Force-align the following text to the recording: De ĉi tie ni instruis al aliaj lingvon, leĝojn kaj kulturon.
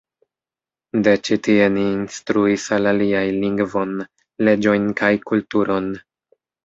De 1.07 1.11
ĉi 1.27 1.35
tie 1.47 1.67
ni 1.73 1.83
instruis 1.97 2.65
al 2.77 2.91
aliaj 2.93 3.23
lingvon, 3.35 3.93
leĝojn 4.49 4.89
kaj 5.03 5.11
kulturon. 5.33 5.93